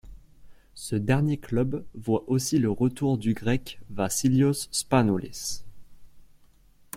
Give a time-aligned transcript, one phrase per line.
[0.73, 5.63] Ce dernier club voit aussi le retour du grec Vasílios Spanoúlis.